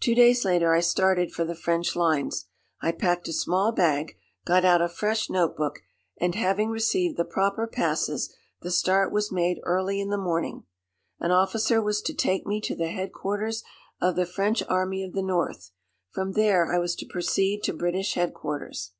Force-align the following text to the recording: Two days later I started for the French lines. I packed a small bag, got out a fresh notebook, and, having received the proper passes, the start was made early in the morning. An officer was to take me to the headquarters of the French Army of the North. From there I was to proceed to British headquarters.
Two 0.00 0.14
days 0.14 0.44
later 0.44 0.74
I 0.74 0.80
started 0.80 1.32
for 1.32 1.42
the 1.46 1.54
French 1.54 1.96
lines. 1.96 2.44
I 2.82 2.92
packed 2.92 3.26
a 3.28 3.32
small 3.32 3.72
bag, 3.72 4.14
got 4.44 4.66
out 4.66 4.82
a 4.82 4.86
fresh 4.90 5.30
notebook, 5.30 5.80
and, 6.20 6.34
having 6.34 6.68
received 6.68 7.16
the 7.16 7.24
proper 7.24 7.66
passes, 7.66 8.34
the 8.60 8.70
start 8.70 9.10
was 9.14 9.32
made 9.32 9.60
early 9.62 9.98
in 9.98 10.10
the 10.10 10.18
morning. 10.18 10.64
An 11.20 11.30
officer 11.30 11.80
was 11.80 12.02
to 12.02 12.12
take 12.12 12.44
me 12.46 12.60
to 12.60 12.76
the 12.76 12.88
headquarters 12.90 13.64
of 13.98 14.14
the 14.14 14.26
French 14.26 14.62
Army 14.68 15.02
of 15.02 15.14
the 15.14 15.22
North. 15.22 15.70
From 16.10 16.32
there 16.32 16.70
I 16.70 16.78
was 16.78 16.94
to 16.96 17.06
proceed 17.06 17.62
to 17.62 17.72
British 17.72 18.12
headquarters. 18.12 18.90